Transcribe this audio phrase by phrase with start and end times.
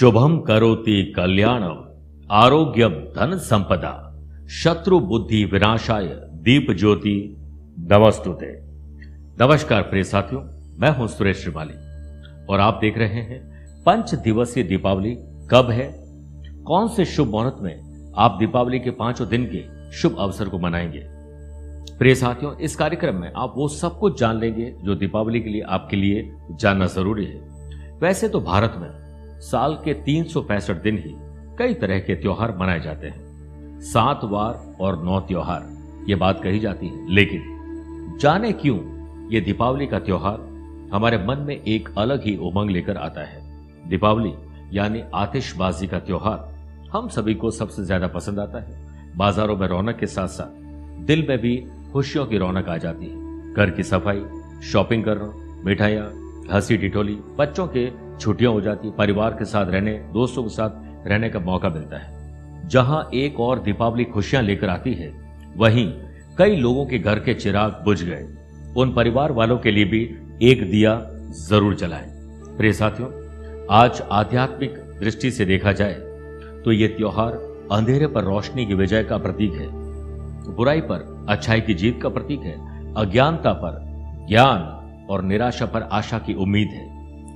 [0.00, 1.88] शुभम करोति कल्याणम
[2.30, 7.36] आरोग्यम धन संपदा शत्रु बुद्धि विनाशाय दीप ज्योति
[7.80, 8.46] नमस्तुते।
[9.44, 10.42] नमस्कार प्रिय साथियों,
[10.78, 11.74] मैं हूँ सुरेश श्रीमाली।
[12.46, 15.16] और आप देख रहे हैं पंच दिवसीय दीपावली
[15.50, 16.04] कब है?
[16.64, 21.02] कौन से शुभ मुहूर्त में आप दीपावली के पाँचों दिन के शुभ अवसर को मनाएँगे?
[21.98, 25.62] प्रिय साथियों, इस कार्यक्रम में आप वो सब कुछ जान लेंगे जो दीपावली के लिए
[25.62, 27.48] आपके लिए जानना ज़रूरी है।
[28.00, 28.99] वैसे तो भारत में
[29.40, 31.14] साल के तीन सौ पैंसठ दिन ही
[31.58, 35.66] कई तरह के त्योहार मनाए जाते हैं। सात वार और नौ त्योहार,
[36.08, 38.78] ये बात कही जाती है। लेकिन जाने क्यों
[39.30, 40.48] ये दीपावली का त्योहार
[40.92, 43.42] हमारे मन में एक अलग ही उमंग लेकर आता है।
[43.88, 44.32] दीपावली
[44.72, 46.48] यानी आतिशबाजी का त्योहार
[46.92, 50.58] हम सभी को सबसे ज़्यादा पसंद आता है। बाजारों में रौनक के साथ साथ
[51.06, 51.56] दिल में भी
[51.92, 54.22] खुशियों की रौनक आ जाती है। घर की सफ़ाई,
[54.62, 55.32] शॉपिंग करना,
[55.64, 56.10] मिठाइयाँ
[56.52, 57.86] हँसी टिटोली बच्चों के
[58.20, 62.68] छुट्टियाँ हो जाती, परिवार के साथ रहने, दोस्तों के साथ रहने का मौका मिलता है।
[62.68, 65.12] जहाँ एक और दीपावली खुशियाँ लेकर आती है,
[65.56, 65.86] वहीं
[66.38, 68.26] कई लोगों के घर के चिराग बुझ गए।
[68.76, 70.02] उन परिवार वालों के लिए भी
[70.42, 71.00] एक दिया
[71.40, 72.08] ज़रूर जलाएँ।
[72.58, 73.08] प्रिय साथियों,
[73.72, 75.94] आज आध्यात्मिक दृष्टि से देखा जाए
[76.64, 77.32] तो ये त्योहार
[77.72, 79.68] अंधेरे पर रोशनी की विजय का प्रतीक है।
[80.50, 82.54] बुराई पर, अच्छाई की जीत का प्रतीक है।
[82.96, 83.78] अज्ञानता पर,
[84.28, 86.88] ज्ञान और निराशा पर आशा की उम्मीद है।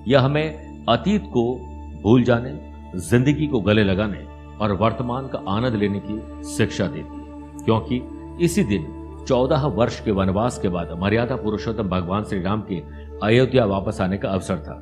[0.08, 1.54] यह हमें अतीत को
[2.02, 4.26] भूल जाने, ज़िंदगी को गले लगाने
[4.60, 8.02] और वर्तमान का आनंद लेने की शिक्षा देती है। क्योंकि
[8.44, 12.82] इसी दिन, चौदह वर्ष के वनवास के बाद मर्यादा पुरुषोत्तम भगवान श्री राम के
[13.22, 14.80] अयोध्या वापस आने का अवसर था।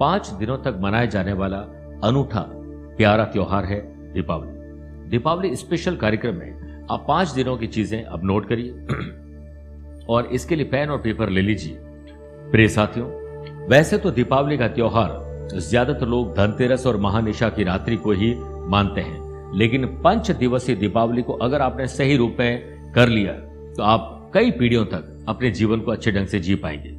[0.00, 1.58] पाँच दिनों तक मनाया जाने वाला
[2.04, 2.46] अनूठा,
[2.96, 3.80] प्यारा त्योहार है
[4.12, 8.70] दीपावली। दीपावली स्पेशल कार्यक्रम में आप पाँच दिनों की चीज़ें अब नोट करिए
[10.08, 11.76] और इसके लिए पेन और पेपर ले लीजिए।
[12.50, 13.08] प्रिय साथियों,
[13.68, 18.34] वैसे तो दीपावली का त्योहार ज़्यादातर लोग धनतेरस और महानिशा की रात्रि को ही
[18.68, 23.32] मानते हैं। लेकिन पंच दिवसीय दीपावली को अगर आपने सही रूप में कर लिया
[23.76, 26.90] तो आप कई पीढ़ियों तक अपने जीवन को अच्छे ढंग से जी पाएँगे।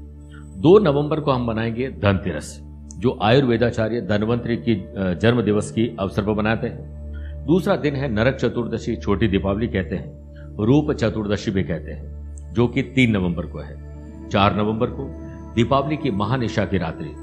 [0.61, 2.57] दो नवंबर को हम मनाएँगे धनतेरस,
[2.93, 4.75] जो आयुर्वेदाचार्य धनवंतरी की
[5.21, 9.95] जन्म दिवस की अवसर पर मनाते हैं। दूसरा दिन है नरक चतुर्दशी, छोटी दीपावली कहते
[9.95, 15.09] हैं, रूप चतुर्दशी भी कहते हैं, जो कि तीन नवंबर को है। चार नवंबर को
[15.55, 17.13] दीपावली की महानिशा की रात्रि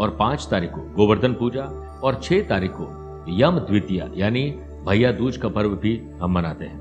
[0.00, 1.64] और पाँच तारीख को गोवर्धन पूजा
[2.04, 2.84] और छह तारीख को
[3.38, 4.50] यम द्वितीय, यानी
[4.88, 6.80] भैया दूज का पर्व भी हम मनाते हैं।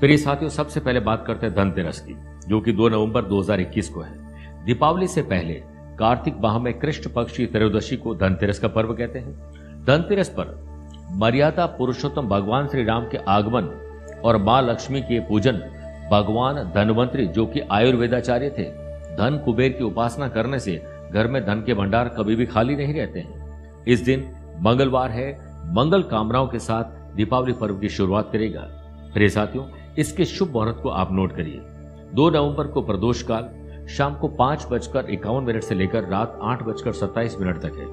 [0.00, 2.14] प्रिय साथियों, सबसे पहले बात करते हैं धनतेरस की,
[2.48, 5.54] जो कि 2 नवंबर 2021 को है। दीपावली से पहले
[5.98, 10.58] कार्तिक माह में कृष्ण पक्ष की त्रयोदशी को धनतेरस का पर्व कहते हैं। धनतेरस पर
[11.12, 13.68] मर्यादा पुरुषोत्तम भगवान श्री राम के आगमन
[14.24, 15.58] और माँ लक्ष्मी के पूजन
[16.12, 18.64] भगवान धनवंतरी, जो कि आयुर्वेदाचार्य थे,
[19.16, 20.82] धन कुबेर की उपासना करने से
[21.14, 24.30] घर में धन के भंडार कभी भी खाली नहीं रहते हैं। इस दिन
[24.60, 25.32] मंगलवार है,
[25.74, 28.60] मंगल कामनाओं के साथ दीपावली पर्व की शुरुआत करेगा।
[29.14, 29.64] प्रिय साथियों,
[29.98, 31.60] इसके शुभ मुहूर्त को आप नोट करिए।
[32.14, 33.50] दो नवंबर को प्रदोष काल,
[33.88, 37.86] शाम को पाँच बजकर इक्यावन मिनट से लेकर रात आठ बजकर सत्ताईस मिनट तक है।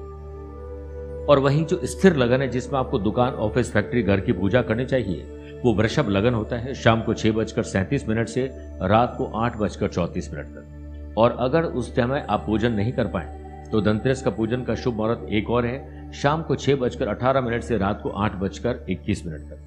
[1.26, 4.84] और वहीं जो स्थिर लगन है, जिसमें आपको दुकान, ऑफ़िस, फैक्ट्री, घर की पूजा करनी
[4.84, 5.22] चाहिए,
[5.64, 8.50] वो वृषभ लगन होता है शाम को छह बजकर सैंतीस मिनट से
[8.82, 10.79] रात को आठ बजकर चौतीस मिनट तक।
[11.20, 13.38] और अगर उस समय आप पूजन नहीं कर पाए
[13.72, 17.40] तो धनतेरस का पूजन का शुभ मुहूर्त एक और है। शाम को छह बजकर अठारह
[17.40, 19.58] मिनट से रात को आठ बजकर इक्कीस मिनट तक,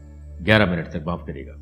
[0.41, 1.53] ग्यारह मिनट तक माफ़ करेगा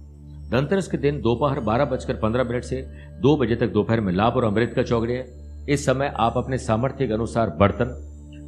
[0.52, 2.82] धनतेरस के दिन दोपहर बारह बजकर पंद्रह मिनट से
[3.22, 5.26] दो बजे तक दोपहर में लाभ और अमृत का चौगड़े है।
[5.70, 7.94] इस समय आप अपने सामर्थ्य के अनुसार बर्तन,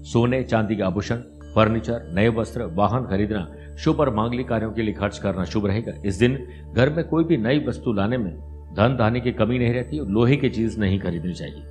[0.03, 1.17] सोने, चांदी के आभूषण,
[1.55, 5.93] फर्नीचर, नए वस्त्र, वाहन खरीदना, शुभ और मांगलिक कार्यों के लिए खर्च करना शुभ रहेगा।
[6.05, 6.37] इस दिन
[6.73, 8.31] घर में कोई भी नई वस्तु लाने में
[8.73, 11.63] धन धाने की कमी नहीं रहती लोहे की चीज़ नहीं खरीदनी चाहिए।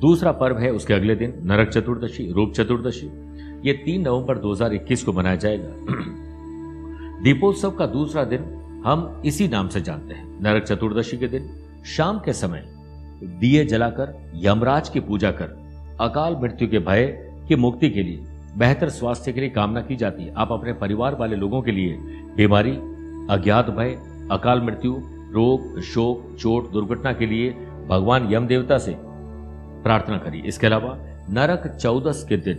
[0.00, 3.10] दूसरा पर्व है उसके अगले दिन, नरक चतुर्दशी, रूप चतुर्दशी।
[3.68, 5.68] ये तीन नवंबर 2021 को मनाया जाएगा।
[7.22, 8.40] दीपोत्सव का दूसरा दिन
[8.86, 11.50] हम इसी नाम से जानते हैं। नरक चतुर्दशी के दिन,
[11.86, 12.64] शाम के समय
[13.22, 15.48] दिए जलाकर, यमराज की पूजा कर,
[16.00, 18.24] अकाल मृत्यु के भय की मुक्ति के लिए,
[18.58, 21.92] बेहतर स्वास्थ्य के लिए कामना की जाती है। आप अपने परिवार वाले लोगों के लिए
[22.36, 22.72] बीमारी,
[23.30, 23.98] अज्ञात भय,
[24.30, 27.50] अकाल मृत्यु रोग, शोक, चोट, दुर्घटना के लिए
[27.88, 28.94] भगवान यम देवता से
[29.82, 30.96] प्रार्थना करिए। इसके अलावा
[31.30, 32.58] नरक चौदस के दिन,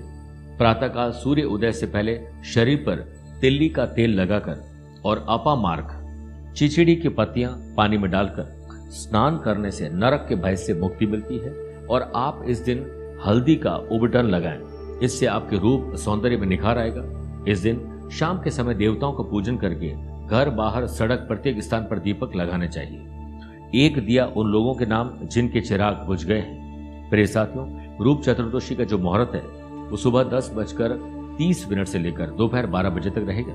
[0.57, 3.05] प्रातःकाल सूर्य उदय से पहले शरीर पर
[3.41, 4.63] तिल्ली का तेल लगाकर
[5.05, 10.55] और अपा मार्ग, चिचिड़ी की पत्तियाँ पानी में डालकर स्नान करने से नरक के भय
[10.55, 11.51] से मुक्ति मिलती है
[11.89, 12.85] और आप इस दिन
[13.25, 17.03] हल्दी का उबटन लगाएँ। इससे आपके रूप सौंदर्य में निखार आएगा।
[17.47, 19.93] इस दिन शाम के समय देवताओं का पूजन करके
[20.31, 25.11] घर बाहर सड़क प्रत्येक स्थान पर दीपक लगाने चाहिए। एक दिया उन लोगों के नाम
[25.23, 27.65] जिनके चिराग बुझ गए हैं। प्रिय साथियों,
[27.97, 29.41] रूप चतुर्दशी का जो मुहूर्त है,
[29.89, 30.97] वो सुबह दस बजकर
[31.37, 33.53] तीस मिनट से लेकर दोपहर बारह बजे तक रहेगा।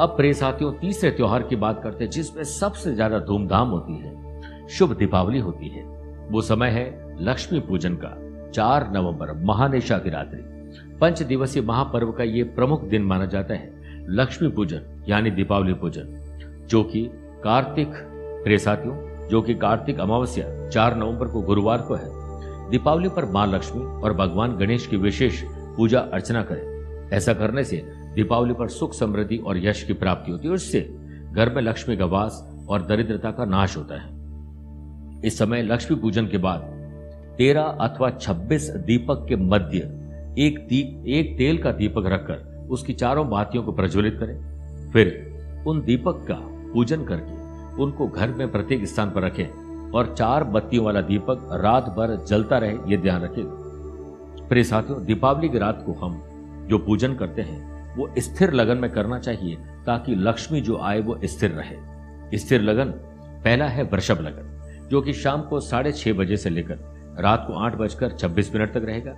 [0.00, 4.68] अब प्रिय साथियों, तीसरे त्योहार की बात करते हैं, जिसमें सबसे ज़्यादा धूमधाम होती है,
[4.68, 5.82] शुभ दीपावली होती है।
[6.30, 8.14] वो समय है लक्ष्मी पूजन का,
[8.50, 10.42] चार नवंबर, महानेशा की रात्रि।
[11.00, 13.79] पंच दिवसीय महापर्व का ये प्रमुख दिन माना जाता है।
[14.10, 16.02] लक्ष्मी पूजन, यानी दीपावली पूजन,
[16.70, 17.10] जो कि
[17.44, 17.88] कार्तिक,
[18.44, 22.08] प्रिय साथियों, जो कि कार्तिक अमावस्या, चार नवंबर को गुरुवार को है।
[22.70, 25.42] दीपावली पर माँ लक्ष्मी और भगवान गणेश की विशेष
[25.76, 27.76] पूजा अर्चना करें। ऐसा करने से
[28.14, 30.80] दीपावली पर सुख समृद्धि और यश की प्राप्ति होती है उससे
[31.32, 34.08] घर में लक्ष्मी का वास और दरिद्रता का नाश होता है।
[35.24, 36.60] इस समय लक्ष्मी पूजन के बाद
[37.38, 39.78] तेरह अथवा छब्बीस दीपक के मध्य
[40.38, 40.58] एक
[41.06, 46.38] एक तेल का दीपक रखकर उसकी चारों बातियों को प्रज्वलित करें। फिर उन दीपक का
[46.72, 47.38] पूजन करके
[47.82, 52.58] उनको घर में प्रत्येक स्थान पर रखें और चार बत्तियों वाला दीपक रात भर जलता
[52.58, 56.22] रहे, ये ध्यान रखेगा प्रिय साथियों, दीपावली की रात को हम
[56.68, 59.56] जो पूजन करते हैं, वो स्थिर लगन में करना चाहिए
[59.86, 62.90] ताकि लक्ष्मी जो आए वो स्थिर रहे। स्थिर लगन
[63.44, 66.78] पहला है वृषभ लगन, जो कि शाम को साढ़े छह बजे से लेकर
[67.20, 69.16] रात को आठ बजकर छब्बीस मिनट तक रहेगा।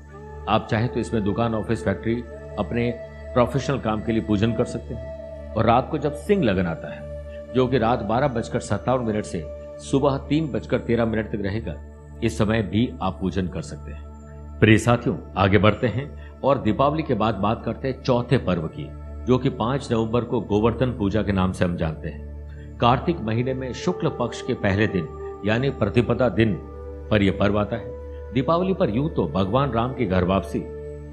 [0.49, 2.15] आप चाहे तो इसमें दुकान, ऑफ़िस, फैक्ट्री
[2.59, 2.91] अपने
[3.35, 6.95] प्रोफेशनल काम के लिए पूजन कर सकते हैं। और रात को जब सिंह लगन आता
[6.95, 7.13] है,
[7.55, 9.45] जो कि रात बारह बजकर सत्तावन मिनट से
[9.79, 11.75] सुबह तीन बजकर तेरह मिनट तक रहेगा,
[12.25, 14.13] इस समय भी आप पूजन कर सकते हैं।
[14.61, 18.89] प्रिय साथियों, आगे बढ़ते हैं और दीपावली के बाद बात करते हैं चौथे पर्व की,
[19.25, 23.55] जो कि पाँच नवंबर को गोवर्धन पूजा के नाम से हम जानते हैं। कार्तिक महीने
[23.55, 25.09] में शुक्ल पक्ष के पहले दिन,
[25.47, 26.55] यानी प्रतिपदा दिन
[27.11, 27.85] पर यह पर्व आता है।
[28.33, 30.61] दीपावली पर यूँ तो भगवान राम की घर वापसी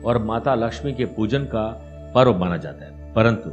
[0.01, 3.49] और माता लक्ष्मी के पूजन का पर्व माना जाता है। परंतु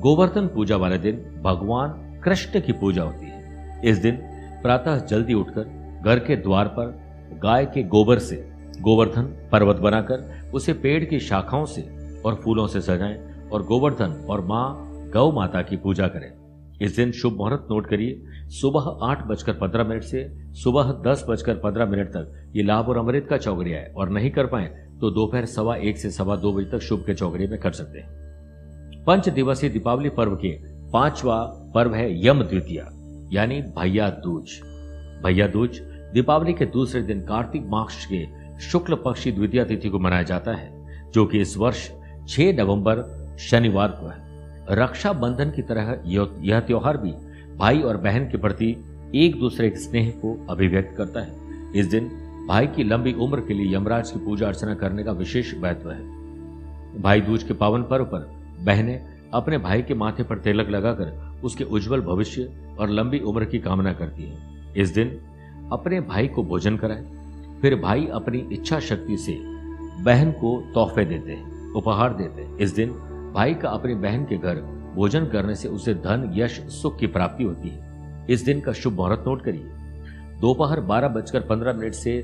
[0.00, 4.16] गोवर्धन पूजा वाले दिन भगवान कृष्ण की पूजा होती है। इस दिन
[4.62, 6.86] प्रातः जल्दी उठकर घर के द्वार पर
[7.42, 8.48] गाय के गोबर से
[8.80, 11.82] गोवर्धन पर्वत बनाकर उसे पेड़ की शाखाओं से
[12.22, 16.32] और फूलों से सजाएँ और गोवर्धन और माँ गौ माता की पूजा करें।
[16.82, 21.54] इस दिन शुभ मुहूर्त नोट करिए। सुबह आठ बजकर पंद्रह मिनट से सुबह दस बजकर
[21.54, 25.10] पंद्रह मिनट तक ये लाभ और अमृत का चौगड़िया है और नहीं कर पाए तो
[25.10, 29.04] दोपहर सवा एक से सवा दो बजे तक शुभ के चौगड़िए में कर सकते हैं।
[29.06, 30.52] पंच दिवसीय दीपावली पर्व के
[30.92, 31.36] पांचवा
[31.74, 32.88] पर्व है यम द्वितीया,
[33.32, 34.60] यानी भैया दूज।
[35.24, 35.80] भैया दूज
[36.14, 38.24] दीपावली के दूसरे दिन कार्तिक मास के
[38.60, 40.70] शुक्ल पक्षी द्वितीय तिथि को मनाया जाता है,
[41.12, 41.88] जो कि इस वर्ष
[42.28, 43.02] 6 नवंबर
[43.40, 45.98] शनिवार को है। रक्षा बंधन की तरह
[46.42, 47.12] यह त्योहार भी
[47.56, 48.76] भाई और बहन के प्रति
[49.14, 52.10] एक दूसरे के स्नेह को अभिव्यक्त करता है। इस दिन
[52.48, 57.00] भाई की लंबी उम्र के लिए यमराज की पूजा अर्चना करने का विशेष महत्व है।
[57.02, 58.20] भाई दूज के पावन पर्व पर
[58.60, 62.48] बहनें अपने भाई के माथे पर तिलक लगाकर उसके उज्जवल भविष्य
[62.80, 65.08] और लंबी उम्र की कामना करती है। इस दिन
[65.72, 67.04] अपने भाई को भोजन कराए,
[67.60, 69.38] फिर भाई अपनी इच्छा शक्ति से
[70.04, 72.90] बहन को तोहफे देते हैं, उपहार देते हैं। इस दिन
[73.34, 74.60] भाई का अपनी बहन के घर
[74.94, 78.92] भोजन करने से उसे धन, यश, सुख की प्राप्ति होती है। इस दिन का शुभ
[78.92, 79.70] मुहूर्त नोट करिए।
[80.40, 82.22] दोपहर बारह बजकर पंद्रह मिनट से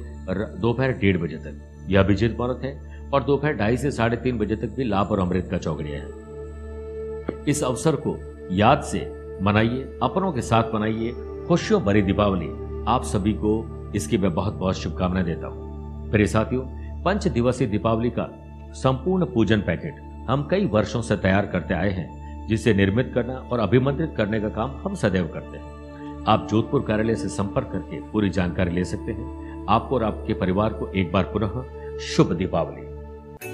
[0.61, 4.57] दोपहर डेढ़ बजे तक। यह अभिजित मुहूर्त है और दोपहर ढाई से साढ़े तीन बजे
[4.57, 8.17] तक भी लाभ और अमृत का चौगड़िया है। इस अवसर को
[8.53, 9.01] याद से
[9.43, 11.13] मनाइए, अपनों के साथ मनाइए।
[11.49, 12.49] खुशियों भरी दीपावली
[12.89, 13.53] आप सभी को
[13.97, 16.63] इसकी मैं बहुत बहुत शुभकामनाएँ देता हूँ। प्रिय साथियों
[17.05, 18.29] पंच दिवसीय दीपावली का
[18.75, 20.01] संपूर्ण पूजन पैकेट
[20.31, 24.49] हम कई वर्षों से तैयार करते आए हैं, जिसे निर्मित करना और अभिमंत्रित करने का
[24.49, 25.84] काम हम सदैव करते हैं।
[26.29, 30.73] आप जोधपुर कार्यालय से संपर्क करके पूरी जानकारी ले सकते हैं। आपको और आपके परिवार
[30.73, 32.83] को एक बार पुनः शुभ दीपावली।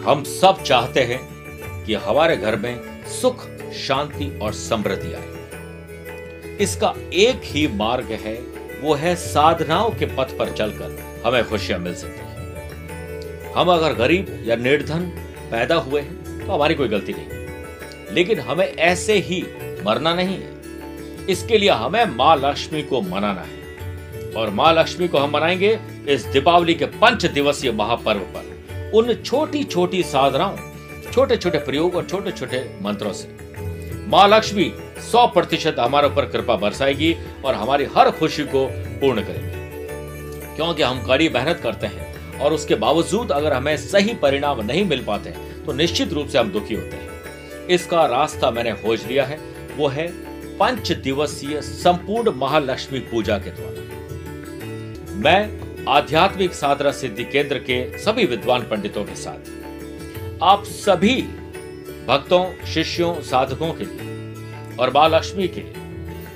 [0.01, 1.21] हम सब चाहते हैं
[1.85, 5.29] कि हमारे घर में सुख, शांति और समृद्धि आए।
[6.61, 8.35] इसका एक ही मार्ग है,
[8.83, 12.39] वो है साधनाओं के पथ पर चलकर हमें खुशियाँ मिल सकती है।
[13.53, 15.01] हम अगर गरीब या निर्धन
[15.51, 17.27] पैदा हुए हैं तो हमारी कोई गलती नहीं।
[18.15, 19.43] लेकिन हमें ऐसे ही
[19.87, 20.60] मरना नहीं है।
[21.29, 26.25] इसके लिए हमें माँ लक्ष्मी को मनाना है। और माँ लक्ष्मी को हम मनाएँगे इस
[26.25, 30.57] दीपावली के पंच दिवसीय महापर्व पर। उन छोटी छोटी साधनाओं
[31.13, 33.29] छोटे छोटे प्रयोग और छोटे छोटे मंत्रों से।
[34.09, 34.73] माँ लक्ष्मी
[35.13, 38.67] सौ प्रतिशत हमारे ऊपर कृपा बरसाएगी और हमारी हर खुशी को
[39.01, 39.59] पूर्ण करेगी।
[40.57, 45.05] क्योंकि हम कड़ी मेहनत करते हैं और उसके बावजूद अगर हमें सही परिणाम नहीं मिल
[45.05, 45.31] पाते
[45.67, 49.39] तो निश्चित रूप से हम दुखी होते हैं। इसका रास्ता मैंने खोज लिया है,
[49.77, 50.07] वो है
[50.61, 58.63] पंच दिवसीय संपूर्ण महालक्ष्मी पूजा के द्वारा। मैं आध्यात्मिक साधना सिद्धि केंद्र के सभी विद्वान
[58.63, 59.49] पंडितों के साथ,
[60.43, 61.15] आप सभी
[62.09, 65.65] भक्तों, शिष्यों, साधकों के लिए और माँ लक्ष्मी के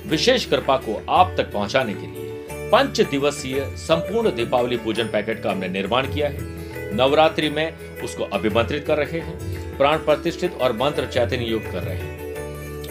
[0.09, 5.51] विशेष कृपा को आप तक पहुँचाने के लिए पंच दिवसीय संपूर्ण दीपावली पूजन पैकेट का
[5.51, 11.07] हमने निर्माण किया है। नवरात्रि में उसको अभिमंत्रित कर रहे हैं, प्राण प्रतिष्ठित और मंत्र
[11.07, 12.14] चैतन्य योग कर रहे हैं।